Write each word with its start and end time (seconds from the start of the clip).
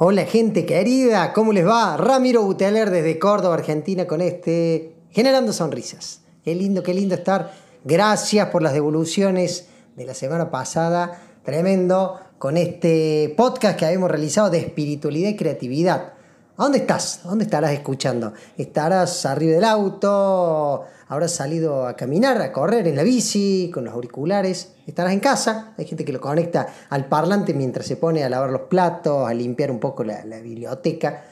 Hola 0.00 0.26
gente 0.26 0.64
querida, 0.64 1.32
¿cómo 1.32 1.52
les 1.52 1.66
va? 1.66 1.96
Ramiro 1.96 2.44
Buteler 2.44 2.88
desde 2.88 3.18
Córdoba, 3.18 3.54
Argentina, 3.54 4.06
con 4.06 4.20
este 4.20 4.94
Generando 5.10 5.52
Sonrisas. 5.52 6.20
Qué 6.44 6.54
lindo, 6.54 6.84
qué 6.84 6.94
lindo 6.94 7.16
estar. 7.16 7.50
Gracias 7.82 8.46
por 8.50 8.62
las 8.62 8.74
devoluciones 8.74 9.66
de 9.96 10.06
la 10.06 10.14
semana 10.14 10.52
pasada. 10.52 11.20
Tremendo 11.42 12.14
con 12.38 12.56
este 12.56 13.34
podcast 13.36 13.76
que 13.76 13.86
habíamos 13.86 14.08
realizado 14.08 14.50
de 14.50 14.58
espiritualidad 14.58 15.30
y 15.30 15.36
creatividad. 15.36 16.12
¿A 16.56 16.62
dónde 16.62 16.78
estás? 16.78 17.22
¿A 17.24 17.30
dónde 17.30 17.46
estarás 17.46 17.72
escuchando? 17.72 18.34
¿Estarás 18.56 19.26
arriba 19.26 19.54
del 19.54 19.64
auto? 19.64 20.84
¿Habrás 21.08 21.32
salido 21.32 21.88
a 21.88 21.96
caminar, 21.96 22.40
a 22.40 22.52
correr 22.52 22.86
en 22.86 22.94
la 22.94 23.02
bici, 23.02 23.68
con 23.74 23.86
los 23.86 23.94
auriculares? 23.94 24.76
¿Estarás 24.88 25.12
en 25.12 25.20
casa? 25.20 25.74
Hay 25.76 25.84
gente 25.84 26.02
que 26.02 26.14
lo 26.14 26.20
conecta 26.20 26.66
al 26.88 27.04
parlante 27.04 27.52
mientras 27.52 27.84
se 27.84 27.96
pone 27.96 28.24
a 28.24 28.30
lavar 28.30 28.48
los 28.48 28.62
platos, 28.62 29.28
a 29.28 29.34
limpiar 29.34 29.70
un 29.70 29.78
poco 29.78 30.02
la, 30.02 30.22
biblioteca. 30.40 31.24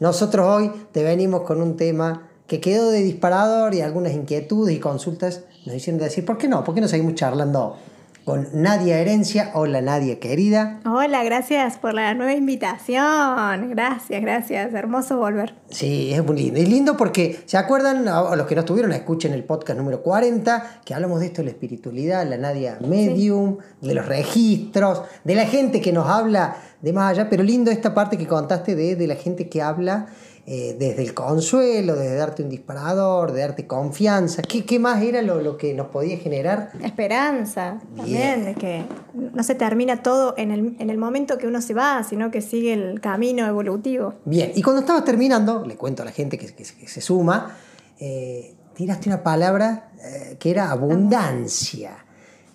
Nosotros 0.00 0.44
hoy 0.44 0.72
te 0.90 1.04
venimos 1.04 1.42
con 1.42 1.62
un 1.62 1.76
tema 1.76 2.28
que 2.48 2.60
quedó 2.60 2.90
de 2.90 3.02
disparador 3.04 3.72
y 3.72 3.82
algunas 3.82 4.14
inquietudes 4.14 4.74
y 4.74 4.80
consultas 4.80 5.42
nos 5.64 5.76
hicieron 5.76 6.00
decir, 6.00 6.24
¿por 6.26 6.38
qué 6.38 6.48
no? 6.48 6.64
¿Por 6.64 6.74
qué 6.74 6.80
no 6.80 6.88
seguimos 6.88 7.14
charlando 7.14 7.76
con 8.24 8.48
Nadia 8.54 8.98
Herencia. 8.98 9.50
Hola 9.54 9.82
Nadia, 9.82 10.18
querida. 10.18 10.80
Hola, 10.86 11.22
gracias 11.24 11.78
por 11.78 11.94
la 11.94 12.14
nueva 12.14 12.32
invitación. 12.32 13.70
Gracias, 13.70 14.22
gracias. 14.22 14.72
Hermoso 14.72 15.18
volver. 15.18 15.54
Sí, 15.68 16.12
es 16.12 16.24
muy 16.24 16.36
lindo. 16.36 16.60
Es 16.60 16.68
lindo 16.68 16.96
porque, 16.96 17.40
¿se 17.44 17.58
acuerdan? 17.58 18.08
A 18.08 18.34
los 18.34 18.46
que 18.46 18.54
no 18.54 18.62
estuvieron, 18.62 18.92
escuchen 18.92 19.32
el 19.32 19.44
podcast 19.44 19.78
número 19.78 20.02
40, 20.02 20.80
que 20.84 20.94
hablamos 20.94 21.20
de 21.20 21.26
esto 21.26 21.42
de 21.42 21.46
la 21.46 21.50
espiritualidad, 21.50 22.26
la 22.26 22.38
Nadia 22.38 22.78
Medium, 22.80 23.58
de 23.80 23.94
los 23.94 24.06
registros, 24.06 25.02
de 25.24 25.34
la 25.34 25.46
gente 25.46 25.80
que 25.80 25.92
nos 25.92 26.08
habla 26.08 26.56
de 26.80 26.92
más 26.92 27.12
allá, 27.12 27.28
pero 27.28 27.42
lindo 27.42 27.70
esta 27.70 27.94
parte 27.94 28.16
que 28.16 28.26
contaste 28.26 28.74
de, 28.74 28.96
de 28.96 29.06
la 29.06 29.16
gente 29.16 29.48
que 29.48 29.62
habla 29.62 30.06
eh, 30.46 30.76
desde 30.78 31.00
el 31.00 31.14
consuelo, 31.14 31.96
desde 31.96 32.16
darte 32.16 32.42
un 32.42 32.50
disparador, 32.50 33.32
de 33.32 33.40
darte 33.40 33.66
confianza. 33.66 34.42
¿Qué, 34.42 34.66
qué 34.66 34.78
más 34.78 35.02
era 35.02 35.22
lo, 35.22 35.40
lo, 35.40 35.56
que 35.56 35.72
nos 35.72 35.86
podía 35.86 36.18
generar? 36.18 36.70
Esperanza, 36.82 37.80
también, 37.96 38.44
de 38.44 38.54
que 38.54 38.84
no 39.14 39.42
se 39.42 39.54
termina 39.54 40.02
todo 40.02 40.34
en 40.36 40.50
el, 40.50 40.76
en 40.78 40.90
el, 40.90 40.98
momento 40.98 41.38
que 41.38 41.46
uno 41.46 41.62
se 41.62 41.72
va, 41.72 42.04
sino 42.04 42.30
que 42.30 42.42
sigue 42.42 42.74
el 42.74 43.00
camino 43.00 43.46
evolutivo. 43.46 44.16
Bien, 44.26 44.52
y 44.54 44.60
cuando 44.60 44.80
estabas 44.80 45.06
terminando, 45.06 45.64
le 45.64 45.76
cuento 45.76 46.02
a 46.02 46.04
la 46.04 46.12
gente 46.12 46.36
que, 46.36 46.48
que, 46.48 46.62
que 46.62 46.88
se 46.88 47.00
suma, 47.00 47.56
eh, 47.98 48.54
tiraste 48.74 49.08
una 49.08 49.22
palabra 49.22 49.92
eh, 50.04 50.36
que 50.38 50.50
era 50.50 50.70
abundancia. 50.70 52.04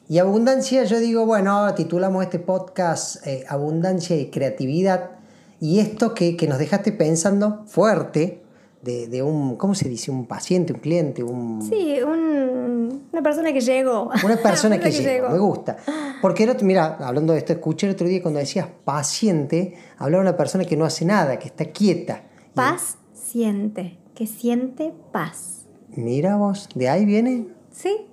Y 0.08 0.20
abundancia, 0.20 0.84
yo 0.84 1.00
digo, 1.00 1.26
bueno, 1.26 1.73
titulamos 1.73 2.23
este 2.23 2.38
podcast 2.38 3.26
Abundancia 3.48 4.16
y 4.16 4.30
Creatividad 4.30 5.20
y 5.60 5.80
esto 5.80 6.14
que, 6.14 6.38
que 6.38 6.48
nos 6.48 6.58
dejaste 6.58 6.92
pensando 6.92 7.64
fuerte, 7.66 8.42
de, 8.82 9.08
de, 9.08 9.22
un, 9.22 9.58
¿cómo 9.58 9.76
se 9.76 9.90
dice? 9.90 10.10
Un 10.10 10.26
paciente, 10.26 10.72
un 10.72 10.80
cliente, 10.80 11.22
un... 11.22 11.61
Sí, 11.61 11.98
un, 12.02 13.10
una 13.11 13.22
persona 13.22 13.52
que 13.52 13.60
llegó. 13.60 14.10
Una 14.23 14.38
persona 14.38 14.78
que, 14.80 14.89
que 14.89 15.02
llegó, 15.02 15.30
me 15.30 15.39
gusta. 15.39 15.78
Porque, 16.22 16.44
el 16.44 16.52
otro, 16.52 16.66
mira, 16.66 16.98
hablando 17.02 17.33
de 17.33 17.39
esto, 17.39 17.54
escuché 17.54 17.88
el 17.88 17.94
otro 17.94 18.08
día 18.08 18.22
cuando 18.22 18.39
decías 18.39 18.67
paciente, 18.86 19.76
hablaba 19.98 20.23
de 20.23 20.30
una 20.30 20.38
persona 20.38 20.64
que 20.64 20.78
no 20.78 20.86
hace 20.86 21.04
nada, 21.04 21.38
que 21.39 21.48
está 21.48 21.66
quieta. 21.66 22.23
Paz 22.54 22.98
siente, 23.14 23.98
que 24.16 24.28
siente 24.28 24.94
paz. 25.12 25.66
Mira 25.89 26.38
vos, 26.38 26.70
¿de 26.73 26.88
ahí 26.88 27.06
viene? 27.06 27.48
Sí. 27.72 28.06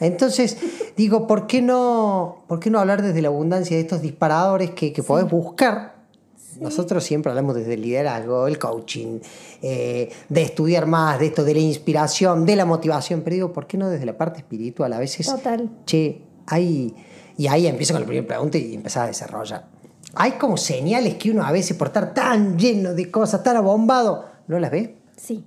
Entonces, 0.00 0.58
digo, 0.96 1.26
¿por 1.26 1.46
qué 1.46 1.62
no, 1.62 2.44
por 2.48 2.58
qué 2.60 2.70
no 2.70 2.80
hablar 2.80 3.02
desde 3.02 3.22
la 3.22 3.28
abundancia 3.28 3.76
de 3.76 3.82
estos 3.82 4.02
disparadores 4.02 4.70
que, 4.70 4.92
que 4.92 5.02
sí. 5.02 5.08
podés 5.08 5.30
buscar 5.30 6.01
nosotros 6.60 7.04
siempre 7.04 7.30
hablamos 7.30 7.54
desde 7.54 7.74
el 7.74 7.82
liderazgo, 7.82 8.46
el 8.46 8.58
coaching, 8.58 9.20
eh, 9.62 10.10
de 10.28 10.42
estudiar 10.42 10.86
más, 10.86 11.18
de 11.18 11.26
esto, 11.26 11.44
de 11.44 11.54
la 11.54 11.60
inspiración, 11.60 12.46
de 12.46 12.56
la 12.56 12.64
motivación, 12.64 13.22
pero 13.22 13.34
digo, 13.34 13.52
¿por 13.52 13.66
qué 13.66 13.78
no 13.78 13.88
desde 13.88 14.06
la 14.06 14.16
parte 14.16 14.38
espiritual? 14.38 14.92
A 14.92 14.98
veces, 14.98 15.26
Total. 15.26 15.70
che, 15.86 16.22
hay, 16.46 16.94
y 17.36 17.46
ahí 17.46 17.66
empiezo 17.66 17.94
con 17.94 18.02
la 18.02 18.06
primera 18.06 18.26
pregunta 18.26 18.58
y 18.58 18.74
empezás 18.74 19.04
a 19.04 19.06
desarrollar. 19.06 19.66
Hay 20.14 20.32
como 20.32 20.56
señales 20.56 21.14
que 21.14 21.30
uno 21.30 21.44
a 21.44 21.52
veces 21.52 21.76
por 21.76 21.88
estar 21.88 22.12
tan 22.12 22.58
lleno 22.58 22.94
de 22.94 23.10
cosas, 23.10 23.42
tan 23.42 23.56
abombado, 23.56 24.26
¿no 24.46 24.58
las 24.58 24.70
ve? 24.70 24.96
Sí. 25.16 25.44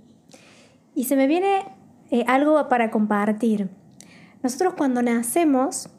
Y 0.95 1.03
se 1.03 1.15
me 1.15 1.27
viene 1.27 1.65
eh, 2.09 2.23
algo 2.27 2.67
para 2.69 2.89
compartir. 2.89 3.69
Nosotros 4.41 4.73
cuando 4.75 5.01
nacemos, 5.01 5.89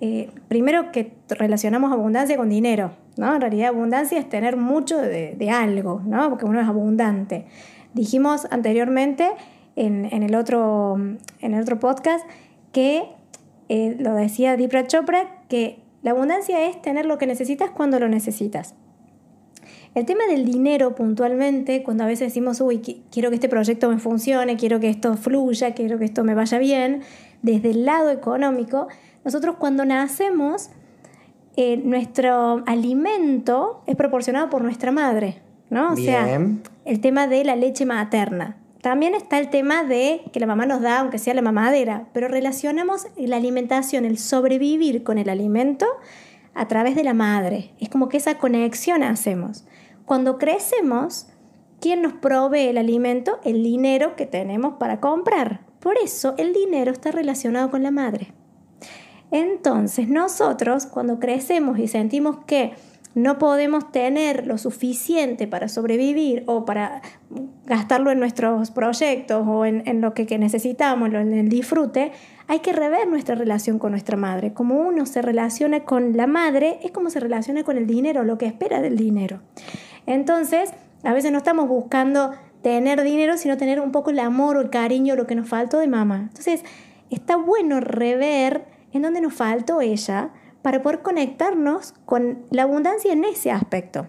eh, 0.00 0.30
primero 0.48 0.92
que 0.92 1.14
relacionamos 1.28 1.92
abundancia 1.92 2.36
con 2.36 2.48
dinero, 2.48 2.92
¿no? 3.16 3.34
En 3.34 3.40
realidad 3.40 3.68
abundancia 3.68 4.18
es 4.18 4.28
tener 4.28 4.56
mucho 4.56 4.98
de, 4.98 5.34
de 5.36 5.50
algo, 5.50 6.02
¿no? 6.04 6.28
Porque 6.30 6.44
uno 6.44 6.60
es 6.60 6.68
abundante. 6.68 7.46
Dijimos 7.94 8.46
anteriormente 8.50 9.30
en, 9.76 10.06
en, 10.12 10.22
el, 10.22 10.34
otro, 10.34 10.96
en 10.96 11.54
el 11.54 11.60
otro 11.60 11.78
podcast 11.78 12.24
que, 12.72 13.04
eh, 13.68 13.96
lo 13.98 14.14
decía 14.14 14.56
Dipra 14.56 14.86
Chopra, 14.86 15.44
que 15.48 15.80
la 16.02 16.12
abundancia 16.12 16.66
es 16.66 16.80
tener 16.82 17.06
lo 17.06 17.18
que 17.18 17.26
necesitas 17.26 17.70
cuando 17.70 18.00
lo 18.00 18.08
necesitas. 18.08 18.74
El 19.94 20.06
tema 20.06 20.26
del 20.26 20.44
dinero 20.44 20.94
puntualmente, 20.94 21.82
cuando 21.82 22.04
a 22.04 22.06
veces 22.06 22.28
decimos, 22.28 22.60
uy, 22.60 22.78
quiero 23.10 23.28
que 23.28 23.34
este 23.36 23.48
proyecto 23.48 23.88
me 23.90 23.98
funcione, 23.98 24.56
quiero 24.56 24.80
que 24.80 24.88
esto 24.88 25.16
fluya, 25.16 25.74
quiero 25.74 25.98
que 25.98 26.04
esto 26.04 26.24
me 26.24 26.34
vaya 26.34 26.58
bien, 26.58 27.02
desde 27.42 27.70
el 27.70 27.84
lado 27.84 28.10
económico, 28.10 28.88
nosotros 29.24 29.56
cuando 29.58 29.84
nacemos, 29.84 30.70
eh, 31.62 31.76
nuestro 31.76 32.62
alimento 32.64 33.82
es 33.86 33.94
proporcionado 33.94 34.48
por 34.48 34.62
nuestra 34.62 34.92
madre, 34.92 35.42
¿no? 35.68 35.92
O 35.92 35.94
Bien. 35.94 36.62
sea, 36.64 36.72
el 36.86 37.00
tema 37.02 37.26
de 37.26 37.44
la 37.44 37.54
leche 37.54 37.84
materna. 37.84 38.56
También 38.80 39.14
está 39.14 39.38
el 39.38 39.50
tema 39.50 39.84
de 39.84 40.22
que 40.32 40.40
la 40.40 40.46
mamá 40.46 40.64
nos 40.64 40.80
da, 40.80 41.00
aunque 41.00 41.18
sea 41.18 41.34
la 41.34 41.42
mamadera, 41.42 42.06
pero 42.14 42.28
relacionamos 42.28 43.08
la 43.18 43.36
alimentación, 43.36 44.06
el 44.06 44.16
sobrevivir 44.16 45.02
con 45.02 45.18
el 45.18 45.28
alimento 45.28 45.84
a 46.54 46.66
través 46.66 46.94
de 46.94 47.04
la 47.04 47.12
madre. 47.12 47.74
Es 47.78 47.90
como 47.90 48.08
que 48.08 48.16
esa 48.16 48.38
conexión 48.38 49.02
hacemos. 49.02 49.66
Cuando 50.06 50.38
crecemos, 50.38 51.26
¿quién 51.78 52.00
nos 52.00 52.14
provee 52.14 52.68
el 52.68 52.78
alimento? 52.78 53.38
El 53.44 53.62
dinero 53.62 54.16
que 54.16 54.24
tenemos 54.24 54.76
para 54.78 54.98
comprar. 54.98 55.60
Por 55.78 55.98
eso 55.98 56.34
el 56.38 56.54
dinero 56.54 56.90
está 56.90 57.10
relacionado 57.12 57.70
con 57.70 57.82
la 57.82 57.90
madre. 57.90 58.32
Entonces 59.30 60.08
nosotros 60.08 60.86
cuando 60.86 61.18
crecemos 61.18 61.78
y 61.78 61.88
sentimos 61.88 62.38
que 62.46 62.72
no 63.14 63.38
podemos 63.38 63.90
tener 63.90 64.46
lo 64.46 64.56
suficiente 64.56 65.48
para 65.48 65.68
sobrevivir 65.68 66.44
o 66.46 66.64
para 66.64 67.02
gastarlo 67.66 68.12
en 68.12 68.20
nuestros 68.20 68.70
proyectos 68.70 69.46
o 69.48 69.64
en, 69.64 70.00
lo 70.00 70.14
que, 70.14 70.26
que, 70.26 70.38
necesitamos, 70.38 71.12
en 71.12 71.32
el 71.32 71.48
disfrute, 71.48 72.12
hay 72.46 72.60
que 72.60 72.72
rever 72.72 73.08
nuestra 73.08 73.34
relación 73.34 73.80
con 73.80 73.90
nuestra 73.92 74.16
madre. 74.16 74.52
Como 74.52 74.76
uno 74.76 75.06
se 75.06 75.22
relaciona 75.22 75.80
con 75.80 76.16
la 76.16 76.28
madre, 76.28 76.78
es 76.82 76.92
como 76.92 77.10
se 77.10 77.18
relaciona 77.18 77.64
con 77.64 77.76
el 77.76 77.86
dinero, 77.86 78.22
lo 78.22 78.38
que 78.38 78.46
espera 78.46 78.80
del 78.80 78.96
dinero. 78.96 79.40
Entonces, 80.06 80.70
a 81.02 81.12
veces 81.12 81.32
no 81.32 81.38
estamos 81.38 81.68
buscando 81.68 82.32
tener 82.62 83.02
dinero, 83.02 83.36
sino 83.38 83.56
tener 83.56 83.80
un 83.80 83.90
poco 83.90 84.10
el 84.10 84.20
amor 84.20 84.56
o 84.56 84.60
el 84.60 84.70
cariño, 84.70 85.16
lo 85.16 85.26
que 85.26 85.34
nos 85.34 85.48
faltó 85.48 85.78
de 85.78 85.88
mamá. 85.88 86.28
Entonces, 86.28 86.64
está 87.10 87.36
bueno 87.36 87.80
rever 87.80 88.64
en 88.92 89.02
dónde 89.02 89.20
nos 89.20 89.34
faltó 89.34 89.80
ella 89.80 90.30
para 90.62 90.82
poder 90.82 91.02
conectarnos 91.02 91.94
con 92.04 92.44
la 92.50 92.62
abundancia 92.62 93.12
en 93.12 93.24
ese 93.24 93.50
aspecto. 93.50 94.06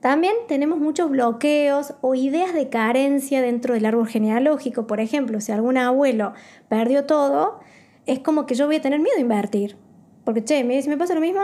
También 0.00 0.34
tenemos 0.48 0.78
muchos 0.78 1.10
bloqueos 1.10 1.94
o 2.00 2.14
ideas 2.14 2.54
de 2.54 2.68
carencia 2.68 3.42
dentro 3.42 3.74
del 3.74 3.86
árbol 3.86 4.06
genealógico. 4.06 4.86
Por 4.86 5.00
ejemplo, 5.00 5.40
si 5.40 5.52
algún 5.52 5.78
abuelo 5.78 6.32
perdió 6.68 7.06
todo, 7.06 7.60
es 8.06 8.18
como 8.20 8.46
que 8.46 8.54
yo 8.54 8.66
voy 8.66 8.76
a 8.76 8.82
tener 8.82 9.00
miedo 9.00 9.16
a 9.16 9.20
invertir. 9.20 9.76
Porque, 10.24 10.44
che, 10.44 10.82
si 10.82 10.88
me 10.88 10.96
pasa 10.96 11.14
lo 11.14 11.20
mismo, 11.20 11.40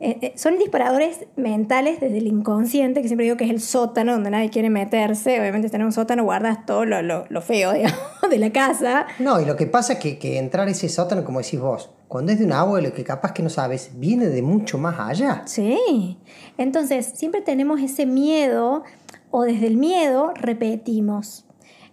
eh, 0.00 0.18
eh, 0.22 0.32
son 0.34 0.58
disparadores 0.58 1.26
mentales 1.36 2.00
desde 2.00 2.18
el 2.18 2.26
inconsciente, 2.26 3.02
que 3.02 3.08
siempre 3.08 3.24
digo 3.24 3.36
que 3.36 3.44
es 3.44 3.50
el 3.50 3.60
sótano 3.60 4.12
donde 4.12 4.30
nadie 4.30 4.48
quiere 4.48 4.70
meterse. 4.70 5.38
Obviamente, 5.38 5.68
tener 5.68 5.86
un 5.86 5.92
sótano 5.92 6.24
guardas 6.24 6.64
todo 6.64 6.86
lo, 6.86 7.02
lo, 7.02 7.26
lo 7.28 7.42
feo 7.42 7.72
digamos, 7.74 7.98
de 8.30 8.38
la 8.38 8.50
casa. 8.50 9.06
No, 9.18 9.40
y 9.40 9.44
lo 9.44 9.56
que 9.56 9.66
pasa 9.66 9.94
es 9.94 9.98
que, 9.98 10.18
que 10.18 10.38
entrar 10.38 10.68
a 10.68 10.70
ese 10.70 10.88
sótano, 10.88 11.22
como 11.22 11.40
decís 11.40 11.60
vos, 11.60 11.90
cuando 12.08 12.32
es 12.32 12.38
de 12.38 12.46
un 12.46 12.52
abuelo 12.52 12.94
que 12.94 13.04
capaz 13.04 13.32
que 13.32 13.42
no 13.42 13.50
sabes, 13.50 13.90
viene 13.94 14.26
de 14.26 14.40
mucho 14.40 14.78
más 14.78 14.98
allá. 14.98 15.42
Sí. 15.44 16.18
Entonces, 16.56 17.12
siempre 17.14 17.42
tenemos 17.42 17.80
ese 17.80 18.06
miedo 18.06 18.84
o 19.30 19.42
desde 19.42 19.66
el 19.66 19.76
miedo 19.76 20.32
repetimos. 20.34 21.44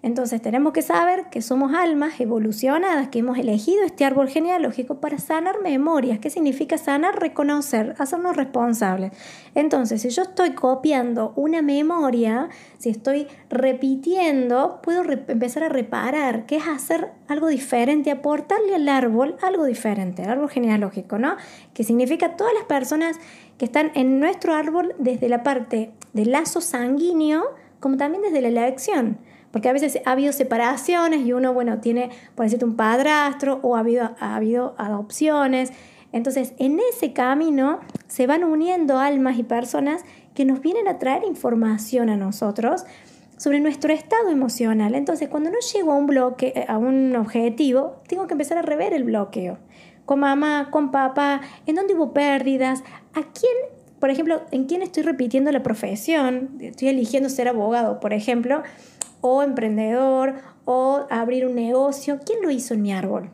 Entonces 0.08 0.42
tenemos 0.42 0.72
que 0.72 0.82
saber 0.82 1.26
que 1.30 1.42
somos 1.42 1.74
almas 1.74 2.18
evolucionadas, 2.22 3.10
que 3.10 3.20
hemos 3.20 3.38
elegido 3.38 3.84
este 3.84 4.06
árbol 4.06 4.30
genealógico 4.30 5.02
para 5.02 5.18
sanar 5.18 5.62
memorias. 5.62 6.20
¿Qué 6.20 6.30
significa 6.30 6.78
sanar? 6.78 7.20
Reconocer, 7.20 7.94
hacernos 8.00 8.38
responsables. 8.38 9.12
Entonces, 9.54 10.02
si 10.02 10.10
yo 10.10 10.22
estoy 10.22 10.52
copiando 10.52 11.34
una 11.36 11.62
memoria, 11.62 12.48
si 12.78 12.88
estoy 12.90 13.28
repitiendo, 13.50 14.80
puedo 14.82 15.04
empezar 15.28 15.64
a 15.64 15.70
reparar, 15.70 16.46
que 16.46 16.56
es 16.56 16.68
hacer 16.70 17.12
algo 17.28 17.48
diferente, 17.48 18.10
aportarle 18.10 18.76
al 18.76 18.88
árbol 18.88 19.36
algo 19.42 19.66
diferente, 19.66 20.24
al 20.24 20.30
árbol 20.30 20.50
genealógico, 20.50 21.20
¿no? 21.20 21.36
Que 21.74 21.84
significa 21.84 22.38
todas 22.38 22.54
las 22.54 22.64
personas 22.64 23.18
que 23.58 23.66
están 23.66 23.92
en 23.94 24.22
nuestro 24.22 24.54
árbol 24.54 24.96
desde 25.00 25.28
la 25.28 25.44
parte 25.44 25.92
del 26.14 26.32
lazo 26.32 26.62
sanguíneo, 26.62 27.44
como 27.82 27.98
también 27.98 28.24
desde 28.24 28.40
la 28.40 28.48
elección. 28.48 29.18
Porque 29.58 29.70
a 29.70 29.74
veces 29.74 30.00
ha 30.06 30.12
habido 30.12 30.34
separaciones 30.34 31.26
y 31.26 31.34
uno, 31.34 31.52
bueno, 31.52 31.80
tiene, 31.80 32.12
por 32.36 32.46
decirte, 32.46 32.64
un 32.64 32.76
padrastro 32.76 33.60
o 33.64 33.76
ha 33.76 33.80
habido, 33.80 34.12
ha 34.20 34.36
habido 34.36 34.76
adopciones. 34.78 35.74
Entonces, 36.12 36.54
en 36.60 36.80
ese 36.94 37.12
camino 37.12 37.80
se 38.06 38.28
van 38.28 38.44
uniendo 38.44 39.00
almas 39.00 39.40
y 39.40 39.42
personas 39.42 40.06
que 40.36 40.46
nos 40.46 40.62
vienen 40.62 40.88
a 40.88 41.00
traer 41.00 41.24
información 41.24 42.12
a 42.12 42.18
nosotros 42.18 42.86
sobre 43.38 43.60
nuestro 43.60 43.92
estado 43.92 44.30
emocional. 44.30 44.94
Entonces, 44.94 45.28
cuando 45.28 45.50
no 45.50 45.58
llego 45.74 45.92
a 45.92 45.96
un 45.96 46.06
bloque, 46.06 46.54
eh, 46.56 46.66
a 46.68 46.78
un 46.78 47.16
objetivo, 47.16 48.04
tengo 48.08 48.28
que 48.28 48.36
empezar 48.36 48.60
a 48.60 48.62
rever 48.62 48.94
el 48.94 49.06
bloqueo. 49.06 49.58
Con 50.06 50.20
mamá, 50.20 50.68
con 50.70 50.92
papá, 50.92 51.42
en 51.66 51.74
dónde 51.74 51.96
hubo 51.96 52.14
pérdidas, 52.14 52.84
a 53.16 53.24
quién, 53.24 53.54
por 54.00 54.12
ejemplo, 54.12 54.44
en 54.52 54.66
quién 54.66 54.84
estoy 54.84 55.02
repitiendo 55.02 55.52
la 55.52 55.64
profesión, 55.64 56.60
estoy 56.62 56.90
eligiendo 56.90 57.28
ser 57.28 57.48
abogado, 57.48 58.00
por 58.00 58.14
ejemplo, 58.14 58.62
o 59.28 59.44
emprendedor 59.44 60.36
o 60.66 61.06
abrir 61.10 61.46
un 61.46 61.56
negocio. 61.56 62.20
¿Quién 62.26 62.42
lo 62.42 62.52
hizo 62.52 62.74
en 62.74 62.82
mi 62.82 62.94
árbol? 62.94 63.32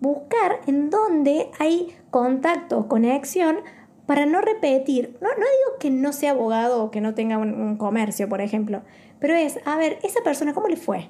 Buscar 0.00 0.60
en 0.66 0.90
dónde 0.90 1.50
hay 1.58 1.96
contacto 2.10 2.88
conexión 2.88 3.58
para 4.06 4.26
no 4.26 4.40
repetir. 4.40 5.16
No, 5.20 5.28
no 5.28 5.34
digo 5.36 5.78
que 5.80 5.90
no 5.90 6.12
sea 6.12 6.32
abogado 6.32 6.84
o 6.84 6.90
que 6.90 7.00
no 7.00 7.14
tenga 7.14 7.38
un, 7.38 7.76
comercio, 7.76 8.28
por 8.28 8.40
ejemplo, 8.40 8.82
pero 9.18 9.34
es, 9.34 9.58
a 9.64 9.76
ver, 9.76 9.98
esa 10.02 10.22
persona, 10.22 10.54
¿cómo 10.54 10.68
le 10.68 10.76
fue? 10.76 11.08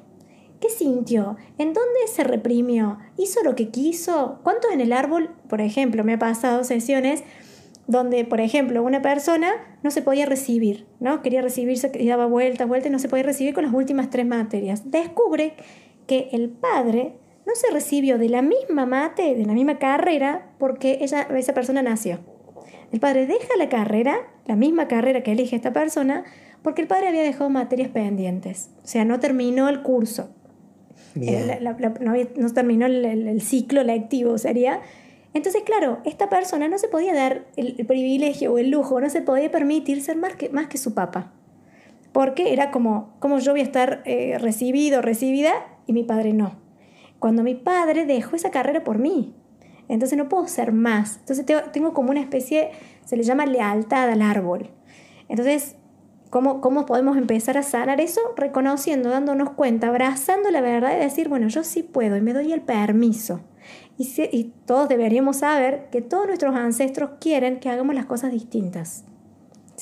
¿Qué 0.61 0.71
sintió? 0.71 1.37
¿En 1.59 1.75
dónde 1.75 2.07
se 2.13 2.25
reprimió? 2.25 2.99
¿Hizo 3.19 3.43
lo 3.43 3.55
que 3.55 3.69
quiso? 3.69 4.41
¿Cuánto 4.43 4.71
en 4.71 4.81
el 4.81 4.93
árbol, 4.93 5.31
por 5.49 5.61
ejemplo, 5.61 6.03
me 6.03 6.15
ha 6.15 6.19
pasado 6.19 6.65
sesiones 6.65 7.23
donde, 7.87 8.25
por 8.25 8.41
ejemplo, 8.41 8.83
una 8.83 9.01
persona 9.01 9.53
no 9.83 9.91
se 9.91 10.03
podía 10.03 10.27
recibir, 10.27 10.87
¿no? 10.99 11.23
Quería 11.23 11.43
recibirse 11.43 11.91
y 11.99 12.09
daba 12.09 12.27
vueltas, 12.27 12.67
vueltas 12.67 12.91
y 12.91 12.93
no 12.93 12.99
se 12.99 13.09
podía 13.09 13.23
recibir 13.25 13.55
con 13.55 13.65
las 13.65 13.73
últimas 13.73 14.11
tres 14.11 14.27
materias. 14.27 14.91
Descubre 14.91 15.55
que 16.07 16.29
el 16.33 16.51
padre 16.51 17.15
no 17.47 17.55
se 17.55 17.71
recibió 17.73 18.19
de 18.19 18.29
la 18.29 18.43
misma 18.43 18.87
mate, 18.87 19.35
de 19.35 19.47
la 19.47 19.53
misma 19.53 19.79
carrera, 19.79 20.51
porque 20.59 20.99
ella, 21.01 21.23
esa 21.37 21.55
persona 21.55 21.83
nació. 21.83 22.19
El 22.93 23.01
padre 23.01 23.27
deja 23.27 23.57
la 23.57 23.69
carrera, 23.69 24.17
la 24.47 24.57
misma 24.57 24.89
carrera 24.89 25.23
que 25.23 25.33
elige 25.33 25.55
esta 25.55 25.73
persona, 25.73 26.25
porque 26.63 26.83
el 26.83 26.89
padre 26.89 27.09
había 27.09 27.23
dejado 27.23 27.51
materias 27.51 27.91
pendientes. 27.91 28.71
O 28.83 28.87
sea, 28.87 29.05
no 29.05 29.21
terminó 29.21 29.69
el 29.69 29.83
curso. 29.83 30.31
Eh, 31.15 31.61
no, 32.01 32.53
terminó 32.53 32.87
el, 32.87 33.05
el 33.05 33.41
ciclo 33.41 33.83
lectivo, 33.83 34.37
sería 34.39 34.81
entonces, 35.37 35.65
claro, 35.65 35.99
esta 36.07 36.31
persona 36.31 36.67
no 36.67 36.79
se 36.79 36.89
podía 36.89 37.13
dar 37.13 37.45
el, 37.57 37.75
privilegio 37.87 38.55
o 38.55 38.59
el 38.59 38.71
lujo, 38.71 39.03
no 39.03 39.11
se 39.11 39.21
podía 39.21 39.51
permitir 39.51 40.01
ser 40.01 40.17
más 40.17 40.35
que, 40.35 40.49
más 40.49 40.67
que 40.67 40.79
su 40.79 40.95
papá. 40.95 41.31
Porque 42.13 42.55
era 42.55 42.71
como, 42.71 43.15
como 43.19 43.39
yo 43.39 43.53
voy 43.53 43.61
a 43.61 43.65
estar 43.65 44.01
eh, 44.07 44.39
recibido, 44.39 45.03
recibida, 45.03 45.53
y 45.87 45.93
mi 45.93 46.05
padre 46.05 46.33
no. 46.33 46.57
Cuando 47.19 47.43
mi 47.43 47.55
padre 47.55 48.07
dejó 48.07 48.35
esa 48.35 48.51
carrera 48.51 48.83
por 48.83 48.99
mí. 48.99 49.35
Entonces 49.89 50.17
no 50.17 50.31
puedo 50.31 50.49
ser 50.49 50.73
más. 50.73 51.19
Entonces 51.19 51.45
tengo, 51.71 51.93
como 51.93 52.13
una 52.13 52.21
especie, 52.21 52.71
se 53.05 53.19
le 53.19 53.23
llama 53.23 53.45
lealtad 53.45 54.09
al 54.09 54.23
árbol. 54.23 54.71
Entonces, 55.29 55.77
¿cómo, 56.31 56.63
¿cómo 56.63 56.87
podemos 56.87 57.19
empezar 57.19 57.59
a 57.59 57.63
sanar 57.63 58.01
eso? 58.01 58.23
Reconociendo, 58.39 59.11
dándonos 59.11 59.51
cuenta, 59.51 59.89
abrazando 59.89 60.51
la 60.51 60.63
verdad 60.63 60.97
y 60.97 61.01
decir, 61.01 61.29
bueno, 61.29 61.49
yo 61.49 61.63
sí 61.63 61.83
puedo 61.83 62.17
y 62.17 62.23
me 62.23 62.33
doy 62.33 62.55
el 62.55 62.63
permiso. 62.63 63.43
Y, 63.99 64.53
todos 64.67 64.89
deberíamos 64.89 65.39
saber 65.39 65.89
que 65.91 66.03
todos 66.03 66.27
nuestros 66.27 66.55
ancestros 66.55 67.11
quieren 67.19 67.61
que 67.61 67.71
hagamos 67.71 67.95
las 67.95 68.07
cosas 68.07 68.31
distintas. 68.31 69.05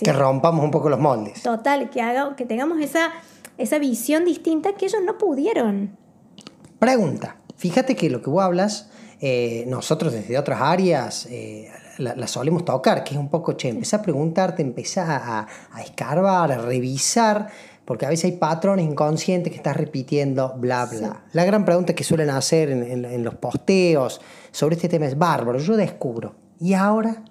Que 0.00 0.12
rompamos 0.12 0.64
un 0.64 0.70
poco 0.70 0.88
los 0.88 1.00
moldes. 1.00 1.42
Total, 1.42 1.90
que, 1.90 2.00
haga, 2.00 2.36
que 2.36 2.44
tengamos 2.44 2.80
esa, 2.80 3.12
esa 3.58 3.78
visión 3.78 4.24
distinta 4.24 4.74
que 4.74 4.86
ellos 4.86 5.00
no 5.04 5.18
pudieron. 5.18 5.96
Pregunta. 6.78 7.36
Fíjate 7.56 7.96
que 7.96 8.10
lo 8.10 8.22
que 8.22 8.30
vos 8.30 8.42
hablas, 8.42 8.90
eh, 9.20 9.64
nosotros 9.66 10.12
desde 10.12 10.38
otras 10.38 10.60
áreas 10.60 11.26
eh, 11.30 11.70
la, 11.98 12.26
solemos 12.26 12.64
tocar, 12.64 13.04
que 13.04 13.14
es 13.14 13.20
un 13.20 13.28
poco, 13.28 13.54
che, 13.54 13.68
empezá 13.68 13.98
a 13.98 14.02
preguntarte, 14.02 14.62
empezá 14.62 15.16
a, 15.16 15.48
a 15.72 15.82
escarbar, 15.82 16.52
a 16.52 16.58
revisar 16.58 17.48
porque 17.84 18.06
a 18.06 18.08
veces 18.08 18.32
hay 18.32 18.38
patrones 18.38 18.86
inconscientes 18.86 19.52
que 19.52 19.56
estás 19.56 19.76
repitiendo, 19.76 20.54
bla, 20.56 20.86
bla. 20.86 21.24
La 21.32 21.44
gran 21.44 21.64
pregunta 21.64 21.94
que 21.94 22.04
suelen 22.04 22.30
hacer 22.30 22.70
en, 22.70 23.24
los 23.24 23.34
posteos 23.34 24.20
sobre 24.52 24.76
este 24.76 24.88
tema 24.88 25.06
es, 25.06 25.18
bárbaro, 25.18 25.58
yo 25.58 25.76
descubro. 25.76 26.34
¿Y 26.58 26.74
ahora? 26.74 27.22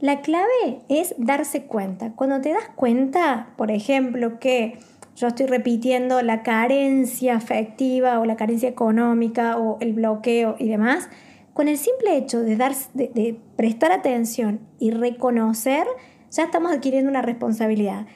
La 0.00 0.20
clave 0.20 0.82
es 0.88 1.14
darse 1.18 1.64
cuenta. 1.64 2.12
Cuando 2.12 2.40
te 2.40 2.52
das 2.52 2.70
cuenta, 2.76 3.48
por 3.56 3.72
ejemplo, 3.72 4.38
que 4.38 4.78
yo 5.16 5.26
estoy 5.26 5.46
repitiendo 5.46 6.22
la 6.22 6.44
carencia 6.44 7.34
afectiva 7.34 8.20
o 8.20 8.24
la 8.24 8.36
carencia 8.36 8.68
económica 8.68 9.58
o 9.58 9.78
el 9.80 9.92
bloqueo 9.92 10.54
y 10.60 10.68
demás, 10.68 11.08
con 11.52 11.66
el 11.66 11.78
simple 11.78 12.16
hecho 12.16 12.40
de, 12.42 12.56
dar, 12.56 12.72
de 12.94 13.36
prestar 13.56 13.90
atención 13.90 14.60
y 14.78 14.92
reconocer, 14.92 15.88
ya 16.30 16.44
estamos 16.44 16.70
adquiriendo 16.70 17.10
una 17.10 17.22
responsabilidad. 17.22 18.06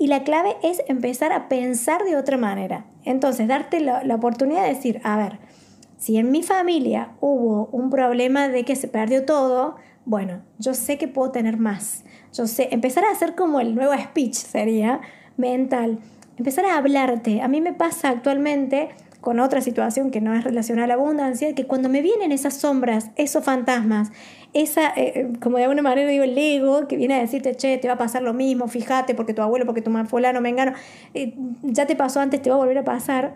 Y 0.00 0.06
la 0.06 0.24
clave 0.24 0.56
es 0.62 0.82
empezar 0.88 1.30
a 1.30 1.46
pensar 1.50 2.04
de 2.04 2.16
otra 2.16 2.38
manera. 2.38 2.86
Entonces, 3.04 3.46
darte 3.46 3.80
la, 3.80 4.02
oportunidad 4.14 4.62
de 4.62 4.70
decir, 4.70 4.98
a 5.04 5.18
ver, 5.18 5.38
si 5.98 6.16
en 6.16 6.30
mi 6.30 6.42
familia 6.42 7.12
hubo 7.20 7.66
un 7.66 7.90
problema 7.90 8.48
de 8.48 8.64
que 8.64 8.76
se 8.76 8.88
perdió 8.88 9.26
todo, 9.26 9.76
bueno, 10.06 10.40
yo 10.58 10.72
sé 10.72 10.96
que 10.96 11.06
puedo 11.06 11.32
tener 11.32 11.58
más. 11.58 12.06
Yo 12.32 12.46
sé, 12.46 12.70
empezar 12.72 13.04
a 13.04 13.10
hacer 13.10 13.34
como 13.34 13.60
el 13.60 13.74
nuevo 13.74 13.92
speech 13.92 14.32
sería 14.32 15.02
mental. 15.36 15.98
Empezar 16.38 16.64
a 16.64 16.78
hablarte. 16.78 17.42
A 17.42 17.48
mí 17.48 17.60
me 17.60 17.74
pasa 17.74 18.08
actualmente 18.08 18.88
con 19.20 19.38
otra 19.38 19.60
situación 19.60 20.10
que 20.10 20.20
no 20.20 20.34
es 20.34 20.44
relacionada 20.44 20.84
a 20.84 20.88
la 20.88 20.94
abundancia, 20.94 21.54
que 21.54 21.66
cuando 21.66 21.88
me 21.88 22.02
vienen 22.02 22.32
esas 22.32 22.54
sombras, 22.54 23.10
esos 23.16 23.44
fantasmas, 23.44 24.10
esa, 24.52 24.88
eh, 24.96 25.12
eh, 25.14 25.32
como 25.40 25.58
de 25.58 25.64
alguna 25.64 25.82
manera 25.82 26.08
digo, 26.08 26.24
el 26.24 26.36
ego 26.36 26.88
que 26.88 26.96
viene 26.96 27.14
a 27.14 27.20
decirte, 27.20 27.54
che, 27.54 27.78
te 27.78 27.88
va 27.88 27.94
a 27.94 27.98
pasar 27.98 28.22
lo 28.22 28.32
mismo, 28.32 28.68
fíjate, 28.68 29.14
porque 29.14 29.34
tu 29.34 29.42
abuelo, 29.42 29.66
porque 29.66 29.82
tu 29.82 29.90
fulano, 30.06 30.40
me 30.40 30.48
engano, 30.48 30.72
eh, 31.14 31.34
ya 31.62 31.86
te 31.86 31.96
pasó 31.96 32.20
antes, 32.20 32.40
te 32.40 32.50
va 32.50 32.56
a 32.56 32.58
volver 32.58 32.78
a 32.78 32.84
pasar, 32.84 33.34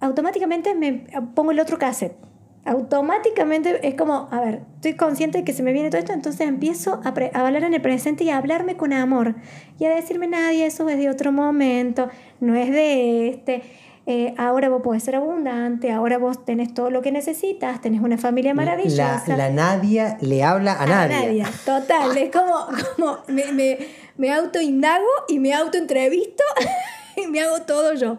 automáticamente 0.00 0.74
me 0.74 1.06
pongo 1.34 1.52
el 1.52 1.60
otro 1.60 1.78
cassette. 1.78 2.16
Automáticamente 2.64 3.86
es 3.86 3.94
como, 3.94 4.28
a 4.32 4.40
ver, 4.40 4.62
estoy 4.74 4.94
consciente 4.94 5.38
de 5.38 5.44
que 5.44 5.52
se 5.52 5.62
me 5.62 5.72
viene 5.72 5.88
todo 5.88 6.00
esto, 6.00 6.12
entonces 6.12 6.48
empiezo 6.48 7.00
a, 7.04 7.14
a 7.32 7.46
hablar 7.46 7.62
en 7.62 7.74
el 7.74 7.80
presente 7.80 8.24
y 8.24 8.30
a 8.30 8.38
hablarme 8.38 8.76
con 8.76 8.92
amor 8.92 9.36
y 9.78 9.84
a 9.84 9.90
decirme, 9.90 10.26
nadie, 10.26 10.66
eso 10.66 10.88
es 10.88 10.98
de 10.98 11.08
otro 11.08 11.30
momento, 11.30 12.08
no 12.40 12.56
es 12.56 12.72
de 12.72 13.28
este 13.28 13.62
eh, 14.08 14.34
ahora 14.38 14.68
vos 14.68 14.82
podés 14.82 15.02
ser 15.02 15.16
abundante, 15.16 15.90
ahora 15.90 16.16
vos 16.16 16.44
tenés 16.44 16.72
todo 16.72 16.90
lo 16.90 17.02
que 17.02 17.10
necesitas, 17.10 17.80
tenés 17.80 18.00
una 18.00 18.16
familia 18.16 18.54
maravillosa. 18.54 19.36
La, 19.36 19.50
Nadia 19.50 20.16
le 20.20 20.44
habla 20.44 20.80
a, 20.80 20.86
nadie. 20.86 21.44
total, 21.64 22.16
es 22.16 22.30
como, 22.30 22.54
como 22.94 23.18
me, 23.26 23.50
me, 23.50 23.78
me 24.16 24.32
autoindago 24.32 25.08
y 25.26 25.40
me 25.40 25.54
autoentrevisto 25.54 26.44
y 27.16 27.26
me 27.26 27.40
hago 27.40 27.62
todo 27.62 27.94
yo. 27.94 28.18